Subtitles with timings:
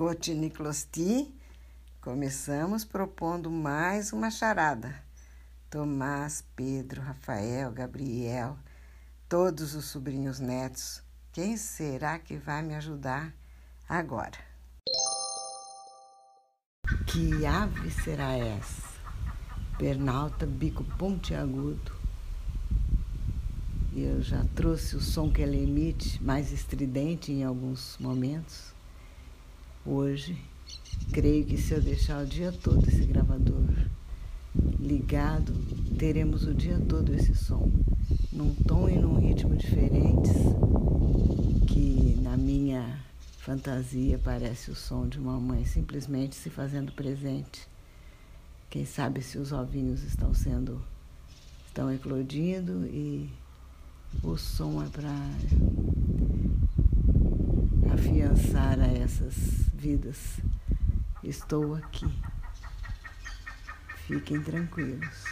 [0.00, 1.30] Cotiniclosti,
[2.00, 4.94] começamos propondo mais uma charada.
[5.68, 8.56] Tomás, Pedro, Rafael, Gabriel,
[9.28, 11.02] todos os sobrinhos netos.
[11.34, 13.34] Quem será que vai me ajudar
[13.86, 14.38] agora?
[17.06, 18.88] Que ave será essa?
[19.76, 21.92] Pernalta, bico pontiagudo.
[23.94, 28.79] Eu já trouxe o som que ela emite, mais estridente em alguns momentos.
[29.84, 30.36] Hoje,
[31.10, 33.64] creio que se eu deixar o dia todo esse gravador
[34.78, 35.54] ligado,
[35.98, 37.72] teremos o dia todo esse som,
[38.30, 40.34] num tom e num ritmo diferentes,
[41.66, 43.02] que na minha
[43.38, 47.66] fantasia parece o som de uma mãe simplesmente se fazendo presente.
[48.68, 50.80] Quem sabe se os ovinhos estão sendo
[51.66, 53.30] estão eclodindo e
[54.22, 55.14] o som é para
[58.80, 59.34] a essas
[59.74, 60.40] vidas.
[61.22, 62.06] Estou aqui.
[64.06, 65.24] Fiquem tranquilos.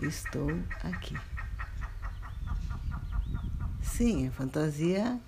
[0.00, 0.48] Estou
[0.82, 1.16] aqui.
[3.82, 5.20] Sim, a fantasia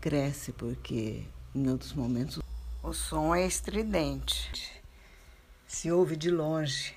[0.00, 2.40] cresce porque em outros momentos
[2.82, 4.82] o som é estridente.
[5.66, 6.96] Se ouve de longe.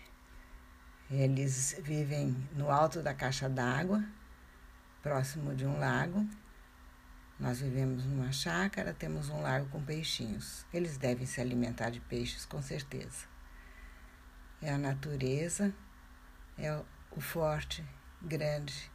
[1.11, 4.03] Eles vivem no alto da caixa d'água,
[5.01, 6.25] próximo de um lago.
[7.43, 10.65] Nós vivemos numa chácara, temos um lago com peixinhos.
[10.73, 13.27] Eles devem se alimentar de peixes, com certeza.
[14.61, 15.75] É a natureza,
[16.57, 16.73] é
[17.11, 17.85] o forte,
[18.21, 18.89] grande,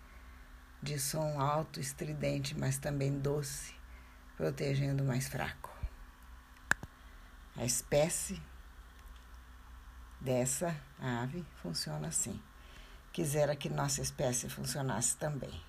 [0.82, 3.74] de som alto, estridente, mas também doce,
[4.34, 5.70] protegendo o mais fraco.
[7.54, 8.40] A espécie
[10.18, 12.42] dessa ave funciona assim.
[13.12, 15.67] Quisera que nossa espécie funcionasse também.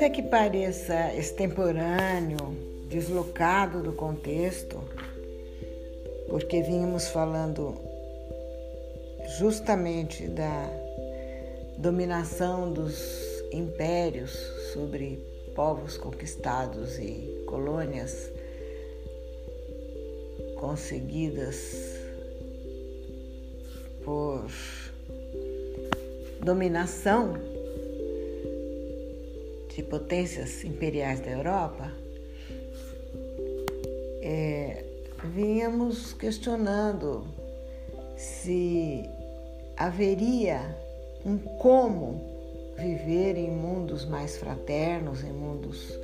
[0.00, 2.56] Ainda que pareça extemporâneo,
[2.88, 4.82] deslocado do contexto,
[6.26, 7.78] porque vínhamos falando
[9.38, 10.70] justamente da
[11.76, 12.98] dominação dos
[13.52, 14.30] impérios
[14.72, 15.22] sobre
[15.54, 18.32] povos conquistados e colônias
[20.58, 21.58] conseguidas
[24.02, 24.46] por
[26.42, 27.49] dominação
[29.74, 31.92] de potências imperiais da Europa,
[34.22, 34.84] é,
[35.24, 37.24] vínhamos questionando
[38.16, 39.08] se
[39.76, 40.76] haveria
[41.24, 42.20] um como
[42.76, 45.98] viver em mundos mais fraternos, em mundos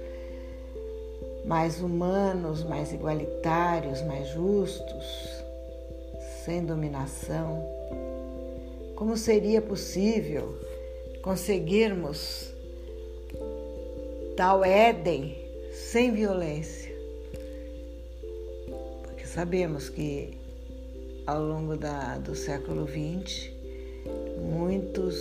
[1.45, 5.45] mais humanos, mais igualitários, mais justos,
[6.45, 7.65] sem dominação.
[8.95, 10.59] Como seria possível
[11.23, 12.56] conseguirmos
[14.37, 15.35] tal Éden
[15.73, 16.95] sem violência.
[19.03, 20.39] Porque sabemos que
[21.27, 23.51] ao longo da, do século XX,
[24.39, 25.17] muitos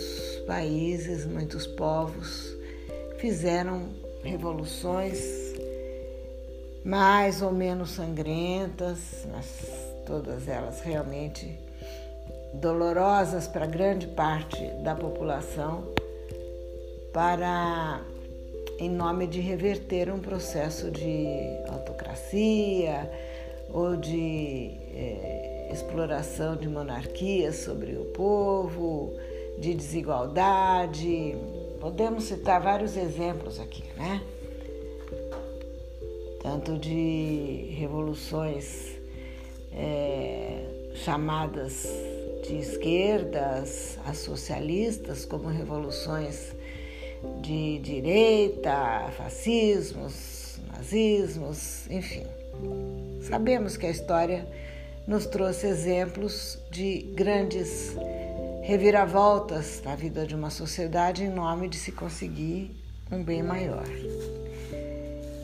[0.46, 2.54] países, muitos povos
[3.18, 3.88] fizeram
[4.22, 5.18] revoluções
[6.84, 9.46] mais ou menos sangrentas, mas
[10.06, 11.58] todas elas realmente
[12.54, 15.92] dolorosas para grande parte da população,
[17.12, 18.02] para
[18.78, 21.26] em nome de reverter um processo de
[21.68, 23.10] autocracia
[23.70, 29.14] ou de é, exploração de monarquias sobre o povo,
[29.58, 31.36] de desigualdade.
[31.80, 34.20] Podemos citar vários exemplos aqui, né?
[36.42, 38.96] Tanto de revoluções
[39.72, 41.86] é, chamadas
[42.46, 46.55] de esquerdas, as socialistas, como revoluções
[47.40, 52.26] de direita, fascismos, nazismos, enfim.
[53.22, 54.46] Sabemos que a história
[55.06, 57.96] nos trouxe exemplos de grandes
[58.62, 62.74] reviravoltas na vida de uma sociedade em nome de se conseguir
[63.10, 63.86] um bem maior.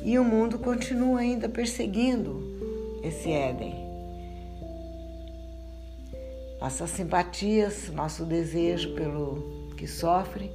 [0.05, 2.43] E o mundo continua ainda perseguindo
[3.05, 3.75] esse Éden.
[6.61, 10.51] Nossas simpatias, nosso desejo pelo que sofre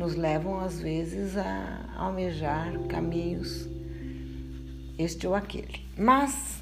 [0.00, 3.68] nos levam às vezes a almejar caminhos
[4.98, 5.84] este ou aquele.
[5.94, 6.58] Mas,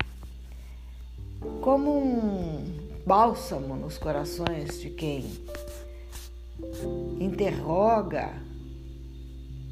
[1.61, 2.65] como um
[3.07, 5.25] bálsamo nos corações de quem
[7.21, 8.35] interroga,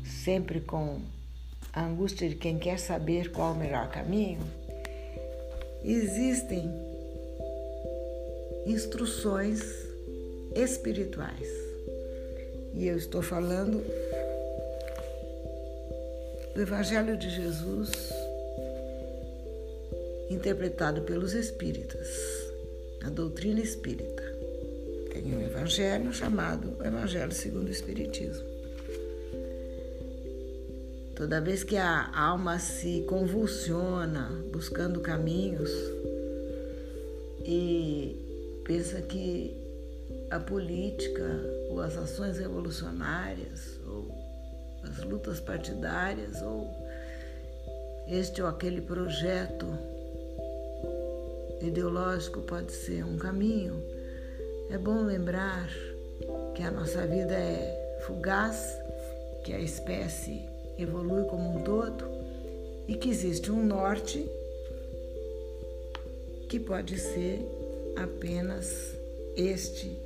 [0.04, 1.00] sempre com
[1.72, 4.46] a angústia de quem quer saber qual o melhor caminho,
[5.82, 6.70] existem
[8.64, 9.60] instruções
[10.54, 11.65] espirituais.
[12.76, 13.82] E eu estou falando
[16.54, 17.90] do Evangelho de Jesus
[20.28, 22.06] interpretado pelos espíritas,
[23.02, 24.22] a doutrina espírita.
[25.10, 28.44] Tem um evangelho chamado Evangelho segundo o Espiritismo.
[31.14, 35.70] Toda vez que a alma se convulsiona buscando caminhos
[37.42, 39.56] e pensa que
[40.30, 41.24] a política
[41.76, 44.08] ou as ações revolucionárias ou
[44.82, 46.74] as lutas partidárias ou
[48.08, 49.66] este ou aquele projeto
[51.60, 53.82] ideológico pode ser um caminho,
[54.70, 55.68] é bom lembrar
[56.54, 58.78] que a nossa vida é fugaz,
[59.44, 62.04] que a espécie evolui como um todo
[62.88, 64.24] e que existe um norte
[66.48, 67.40] que pode ser
[67.96, 68.94] apenas
[69.36, 70.05] este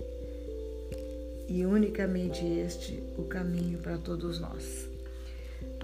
[1.50, 4.88] e unicamente este o caminho para todos nós.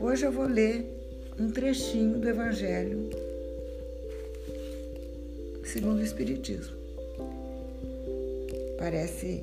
[0.01, 0.87] Hoje eu vou ler
[1.37, 3.11] um trechinho do Evangelho
[5.65, 6.77] segundo o Espiritismo.
[8.79, 9.43] Parece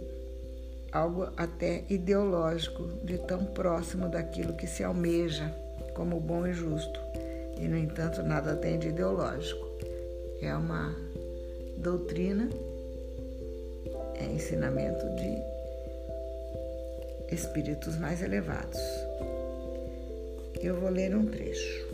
[0.94, 5.54] algo até ideológico, de tão próximo daquilo que se almeja
[5.94, 7.00] como bom e justo.
[7.60, 9.68] E, no entanto, nada tem de ideológico.
[10.42, 10.96] É uma
[11.78, 12.50] doutrina,
[14.16, 15.53] é ensinamento de
[17.34, 18.80] espíritos mais elevados.
[20.62, 21.94] Eu vou ler um trecho.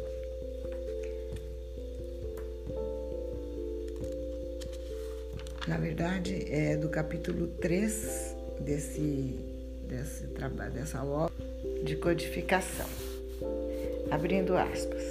[5.69, 9.39] na verdade, é do capítulo 3 desse,
[9.87, 11.31] desse trabalho, dessa obra
[11.83, 12.87] de codificação.
[14.09, 15.03] Abrindo aspas.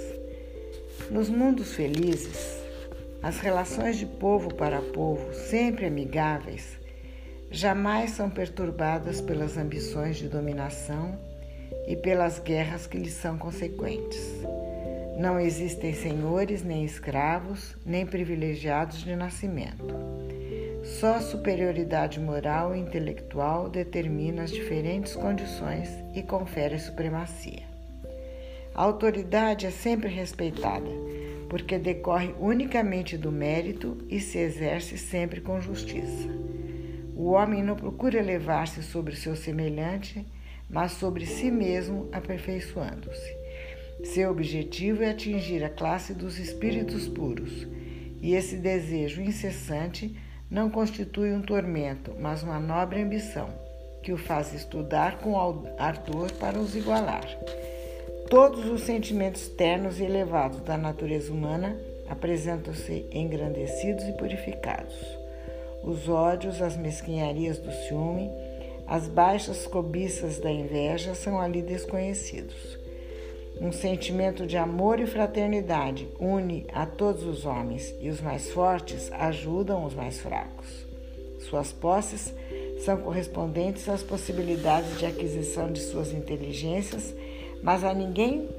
[1.09, 2.61] Nos mundos felizes,
[3.23, 6.77] as relações de povo para povo, sempre amigáveis,
[7.51, 11.17] jamais são perturbadas pelas ambições de dominação
[11.87, 14.19] e pelas guerras que lhes são consequentes.
[15.17, 19.85] Não existem senhores, nem escravos, nem privilegiados de nascimento.
[20.83, 27.63] Só a superioridade moral e intelectual determina as diferentes condições e confere supremacia.
[28.73, 30.89] A autoridade é sempre respeitada,
[31.49, 36.29] porque decorre unicamente do mérito e se exerce sempre com justiça.
[37.19, 40.25] O homem não procura elevar-se sobre seu semelhante,
[40.69, 43.35] mas sobre si mesmo, aperfeiçoando-se.
[44.05, 47.67] Seu objetivo é atingir a classe dos espíritos puros,
[48.21, 50.15] e esse desejo incessante
[50.49, 53.49] não constitui um tormento, mas uma nobre ambição,
[54.01, 55.37] que o faz estudar com
[55.77, 57.27] ardor para os igualar.
[58.29, 61.75] Todos os sentimentos ternos e elevados da natureza humana
[62.09, 65.28] apresentam-se engrandecidos e purificados.
[65.83, 68.29] Os ódios, as mesquinharias do ciúme,
[68.85, 72.77] as baixas cobiças da inveja são ali desconhecidos.
[73.61, 79.11] Um sentimento de amor e fraternidade une a todos os homens e os mais fortes
[79.11, 80.87] ajudam os mais fracos.
[81.39, 82.33] Suas posses
[82.85, 87.13] são correspondentes às possibilidades de aquisição de suas inteligências,
[87.61, 88.49] mas a ninguém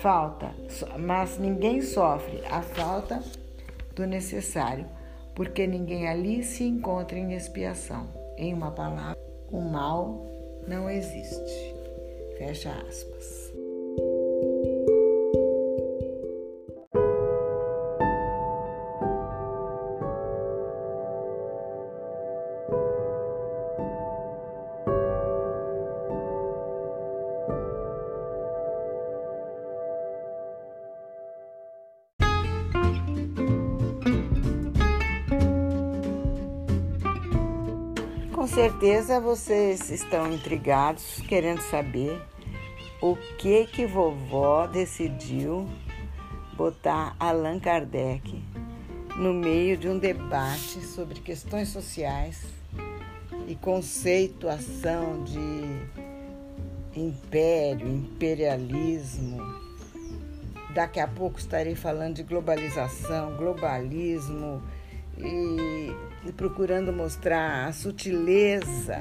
[0.00, 0.50] falta,
[0.98, 3.22] mas ninguém sofre a falta
[3.94, 4.86] do necessário,
[5.34, 8.08] porque ninguém ali se encontra em expiação.
[8.36, 9.18] Em uma palavra,
[9.50, 10.26] o mal
[10.66, 11.74] não existe.
[12.38, 13.52] Fecha aspas.
[38.60, 42.20] Certeza vocês estão intrigados, querendo saber
[43.00, 45.66] o que que vovó decidiu
[46.58, 48.44] botar Allan Kardec
[49.16, 52.44] no meio de um debate sobre questões sociais
[53.48, 59.40] e conceituação de império, imperialismo.
[60.74, 64.62] Daqui a pouco estarei falando de globalização, globalismo
[65.16, 68.98] e procurando mostrar a sutileza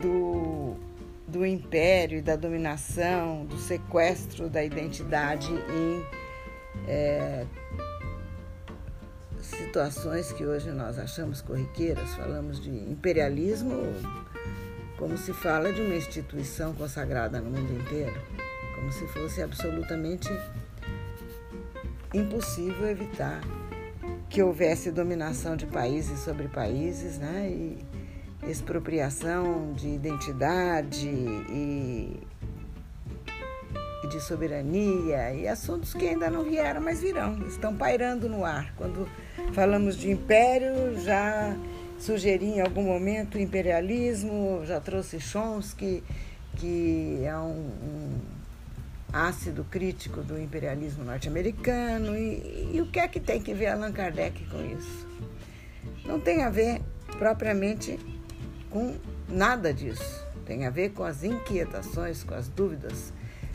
[0.00, 0.76] do,
[1.28, 6.04] do império e da dominação, do sequestro da identidade em
[6.88, 7.46] é,
[9.40, 13.74] situações que hoje nós achamos corriqueiras, falamos de imperialismo
[14.98, 18.14] como se fala de uma instituição consagrada no mundo inteiro,
[18.74, 20.28] como se fosse absolutamente
[22.14, 23.40] impossível evitar
[24.34, 27.48] que houvesse dominação de países sobre países, né?
[27.48, 27.78] E
[28.50, 32.20] expropriação de identidade e,
[34.10, 38.74] de soberania e assuntos que ainda não vieram, mas virão, estão pairando no ar.
[38.76, 39.08] Quando
[39.52, 41.56] falamos de império, já
[41.96, 46.02] sugeri em algum momento imperialismo, já trouxe Chomsky,
[46.56, 48.33] que é um, um
[49.14, 52.16] ácido crítico do imperialismo norte-americano.
[52.16, 55.06] E, e o que é que tem que ver Allan Kardec com isso?
[56.04, 56.82] Não tem a ver
[57.16, 57.98] propriamente
[58.68, 58.96] com
[59.28, 60.26] nada disso.
[60.44, 63.12] Tem a ver com as inquietações, com as dúvidas,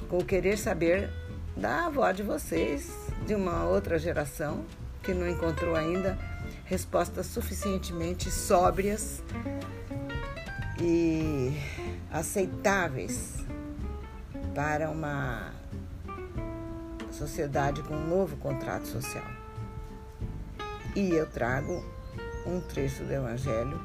[0.08, 1.10] com o querer saber
[1.58, 2.90] da avó de vocês,
[3.28, 4.64] de uma outra geração
[5.04, 6.18] que não encontrou ainda
[6.66, 9.22] respostas suficientemente sóbrias
[10.82, 11.52] e
[12.12, 13.39] aceitáveis
[14.54, 15.52] para uma
[17.12, 19.26] sociedade com um novo contrato social.
[20.96, 21.84] E eu trago
[22.46, 23.80] um trecho do Evangelho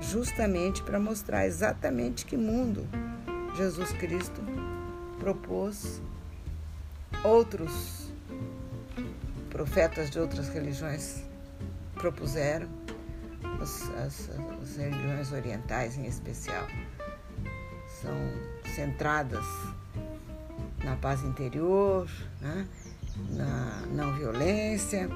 [0.00, 2.86] justamente para mostrar exatamente que mundo
[3.56, 4.40] Jesus Cristo
[5.18, 6.00] propôs
[7.22, 8.12] outros
[9.50, 11.22] profetas de outras religiões
[11.94, 12.68] propuseram,
[13.62, 16.66] as, as, as religiões orientais em especial,
[18.02, 18.14] são
[18.74, 19.44] centradas
[20.84, 22.08] na paz interior,
[22.40, 22.66] né?
[23.30, 25.08] na não violência,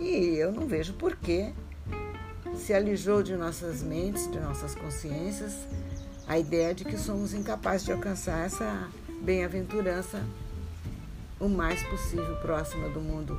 [0.00, 1.52] e eu não vejo por que
[2.54, 5.54] se alijou de nossas mentes, de nossas consciências,
[6.26, 8.88] a ideia de que somos incapazes de alcançar essa
[9.22, 10.22] bem-aventurança
[11.38, 13.38] o mais possível próxima do mundo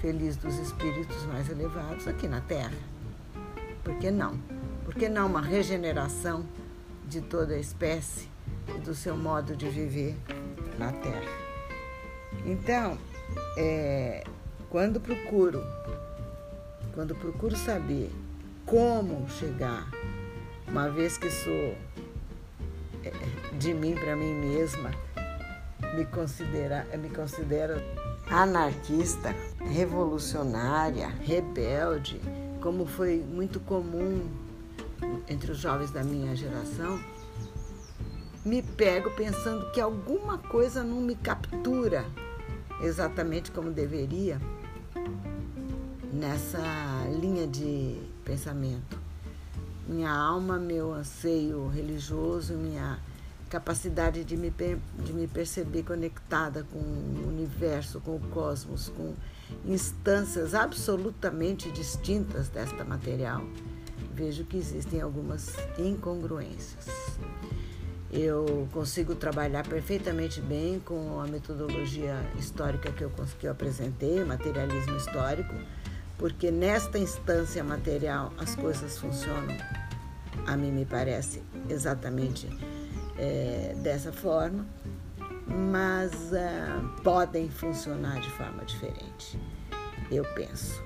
[0.00, 2.76] feliz dos espíritos mais elevados aqui na Terra.
[3.82, 4.38] Por que não?
[4.84, 6.44] Por que não uma regeneração
[7.06, 8.28] de toda a espécie
[8.74, 10.16] e do seu modo de viver
[10.78, 11.44] na Terra?
[12.44, 12.98] Então,
[13.56, 14.24] é,
[14.70, 15.62] quando procuro,
[16.92, 18.10] quando procuro saber
[18.66, 19.88] como chegar,
[20.66, 21.76] uma vez que sou
[23.04, 23.12] é,
[23.58, 24.90] de mim para mim mesma,
[25.94, 26.06] me,
[26.98, 27.74] me considero
[28.28, 29.34] anarquista,
[29.70, 32.20] revolucionária, rebelde,
[32.60, 34.26] como foi muito comum
[35.28, 36.98] entre os jovens da minha geração,
[38.44, 42.04] me pego pensando que alguma coisa não me captura
[42.82, 44.38] exatamente como deveria
[46.12, 46.60] nessa
[47.20, 48.98] linha de pensamento.
[49.88, 52.98] Minha alma, meu anseio religioso, minha
[53.48, 59.14] capacidade de me, de me perceber conectada com o universo, com o cosmos, com
[59.64, 63.44] instâncias absolutamente distintas desta material,
[64.12, 66.86] vejo que existem algumas incongruências.
[68.16, 74.96] Eu consigo trabalhar perfeitamente bem com a metodologia histórica que eu, que eu apresentei, materialismo
[74.96, 75.52] histórico,
[76.16, 79.56] porque nesta instância material as coisas funcionam,
[80.46, 82.48] a mim me parece exatamente
[83.18, 84.64] é, dessa forma,
[85.48, 89.40] mas uh, podem funcionar de forma diferente,
[90.08, 90.80] eu penso.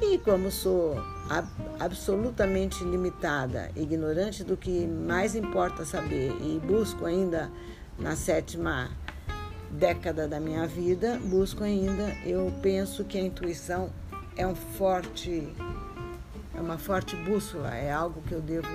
[0.00, 0.96] E como sou
[1.28, 1.46] ab
[1.78, 7.50] absolutamente limitada, ignorante do que mais importa saber e busco ainda
[7.98, 8.90] na sétima
[9.70, 13.90] década da minha vida, busco ainda, eu penso que a intuição
[14.36, 15.52] é um forte,
[16.54, 18.68] é uma forte bússola, é algo que eu devo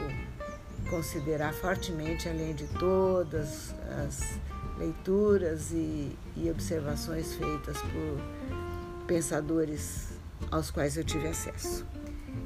[0.89, 4.39] considerar fortemente, além de todas as
[4.77, 10.16] leituras e, e observações feitas por pensadores
[10.51, 11.85] aos quais eu tive acesso.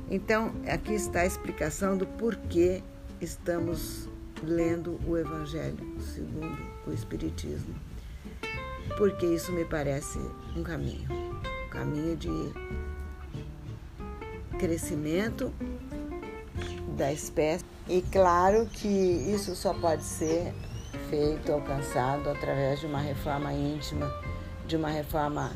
[0.09, 2.83] Então, aqui está a explicação do porquê
[3.19, 4.09] estamos
[4.43, 7.75] lendo o Evangelho segundo o Espiritismo.
[8.97, 10.19] Porque isso me parece
[10.55, 11.07] um caminho,
[11.65, 12.29] um caminho de
[14.57, 15.53] crescimento
[16.97, 17.63] da espécie.
[17.87, 20.53] E claro que isso só pode ser
[21.09, 24.11] feito, alcançado através de uma reforma íntima,
[24.67, 25.51] de uma reforma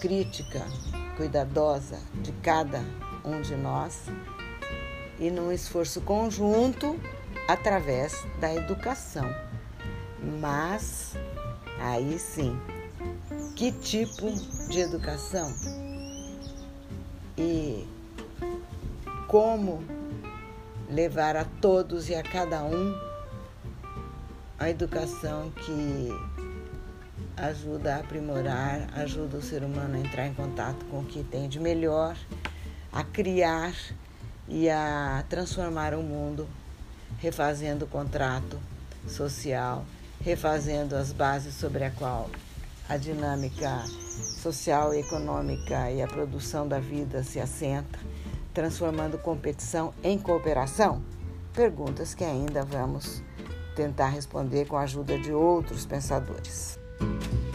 [0.00, 0.62] crítica,
[1.16, 2.80] cuidadosa de cada
[3.24, 4.06] um de nós
[5.18, 6.98] e num esforço conjunto
[7.48, 9.28] através da educação.
[10.40, 11.14] Mas
[11.80, 12.58] aí sim,
[13.54, 14.30] que tipo
[14.68, 15.52] de educação?
[17.38, 17.86] E
[19.28, 19.82] como
[20.88, 22.94] levar a todos e a cada um
[24.58, 26.35] a educação que
[27.36, 31.48] ajuda a aprimorar, ajuda o ser humano a entrar em contato com o que tem
[31.48, 32.16] de melhor,
[32.90, 33.74] a criar
[34.48, 36.48] e a transformar o mundo,
[37.18, 38.58] refazendo o contrato
[39.06, 39.84] social,
[40.20, 42.30] refazendo as bases sobre a qual
[42.88, 43.84] a dinâmica
[44.40, 47.98] social e econômica e a produção da vida se assenta,
[48.54, 51.02] transformando competição em cooperação?
[51.52, 53.22] Perguntas que ainda vamos
[53.74, 56.85] tentar responder com a ajuda de outros pensadores.
[56.98, 57.45] Bye.